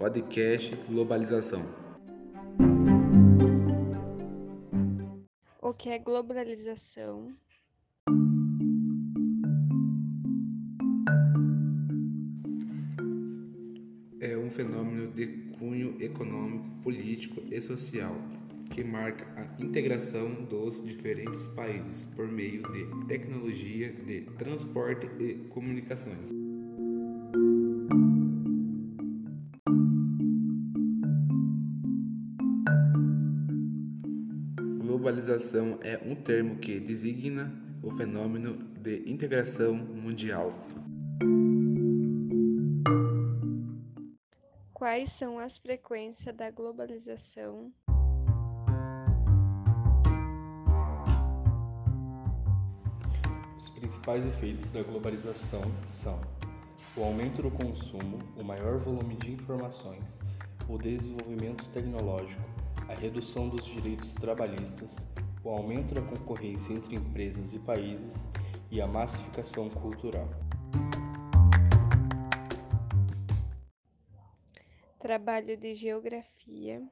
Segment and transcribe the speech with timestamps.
[0.00, 1.62] Podcast Globalização.
[5.60, 7.36] O que é globalização?
[14.22, 15.26] É um fenômeno de
[15.58, 18.16] cunho econômico, político e social
[18.70, 26.39] que marca a integração dos diferentes países por meio de tecnologia de transporte e comunicações.
[35.00, 37.50] Globalização é um termo que designa
[37.82, 40.52] o fenômeno de integração mundial.
[44.74, 47.72] Quais são as frequências da globalização?
[53.56, 56.20] Os principais efeitos da globalização são
[56.94, 60.18] o aumento do consumo, o maior volume de informações,
[60.68, 62.59] o desenvolvimento tecnológico,
[62.90, 65.06] a redução dos direitos trabalhistas,
[65.44, 68.26] o aumento da concorrência entre empresas e países
[68.68, 70.28] e a massificação cultural.
[74.98, 76.82] Trabalho de Geografia.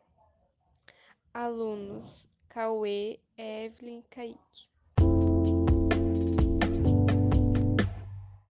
[1.35, 4.69] Alunos Cauê, Evelyn, Kaique.